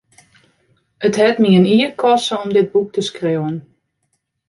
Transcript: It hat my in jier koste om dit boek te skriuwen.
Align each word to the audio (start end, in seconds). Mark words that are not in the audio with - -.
It 1.07 1.15
hat 1.21 1.35
my 1.41 1.51
in 1.57 1.67
jier 1.71 1.91
koste 2.01 2.33
om 2.43 2.49
dit 2.57 2.67
boek 2.73 2.89
te 2.93 3.01
skriuwen. 3.09 3.55